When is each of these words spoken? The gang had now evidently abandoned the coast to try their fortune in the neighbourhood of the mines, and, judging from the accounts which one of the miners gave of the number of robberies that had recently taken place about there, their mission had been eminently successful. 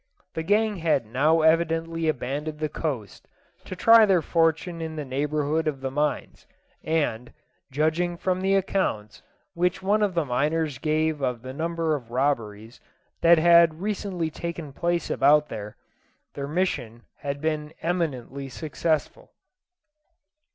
The 0.33 0.41
gang 0.41 0.77
had 0.77 1.05
now 1.05 1.41
evidently 1.41 2.07
abandoned 2.07 2.57
the 2.57 2.69
coast 2.69 3.27
to 3.65 3.75
try 3.75 4.03
their 4.07 4.23
fortune 4.23 4.81
in 4.81 4.95
the 4.95 5.05
neighbourhood 5.05 5.67
of 5.67 5.81
the 5.81 5.91
mines, 5.91 6.47
and, 6.83 7.31
judging 7.71 8.17
from 8.17 8.41
the 8.41 8.55
accounts 8.55 9.21
which 9.53 9.83
one 9.83 10.01
of 10.01 10.15
the 10.15 10.25
miners 10.25 10.79
gave 10.79 11.21
of 11.21 11.43
the 11.43 11.53
number 11.53 11.93
of 11.95 12.09
robberies 12.09 12.79
that 13.21 13.37
had 13.37 13.79
recently 13.79 14.31
taken 14.31 14.73
place 14.73 15.11
about 15.11 15.49
there, 15.49 15.77
their 16.33 16.47
mission 16.47 17.03
had 17.17 17.39
been 17.39 17.71
eminently 17.83 18.49
successful. 18.49 19.29